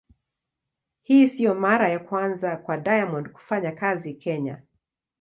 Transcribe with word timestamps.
Hii 1.01 1.27
sio 1.29 1.55
mara 1.55 1.89
ya 1.89 1.99
kwanza 1.99 2.57
kwa 2.57 2.77
Diamond 2.77 3.29
kufanya 3.31 3.71
kazi 3.71 4.13
Kenya. 4.13 4.61